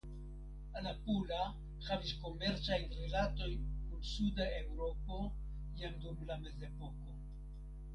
[0.79, 1.41] Alapula
[1.89, 5.23] havis komercajn rilatojn kun suda Eŭropo
[5.85, 7.17] jam dum la mezepoko.